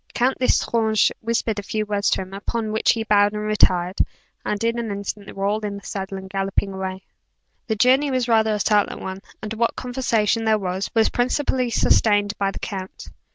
Count 0.15 0.41
L'Estrange 0.41 1.11
whispered 1.19 1.59
a 1.59 1.61
few 1.61 1.85
words 1.85 2.09
to 2.09 2.21
him, 2.21 2.33
upon 2.33 2.71
which 2.71 2.93
he 2.93 3.03
bowed 3.03 3.33
and 3.33 3.43
retired; 3.45 3.99
and 4.43 4.63
in 4.63 4.79
an 4.79 4.89
instant 4.89 5.27
they 5.27 5.31
were 5.31 5.45
all 5.45 5.59
in 5.59 5.77
the 5.77 5.83
saddle, 5.83 6.17
and 6.17 6.27
galloping 6.27 6.73
away. 6.73 7.03
The 7.67 7.75
journey 7.75 8.09
was 8.09 8.27
rather 8.27 8.55
a 8.55 8.59
silent 8.59 8.99
one, 8.99 9.21
and 9.43 9.53
what 9.53 9.75
conversation 9.75 10.43
there 10.43 10.57
was, 10.57 10.89
was 10.95 11.09
principally 11.09 11.69
sustained 11.69 12.33
by 12.39 12.49
the 12.49 12.57
count. 12.57 13.09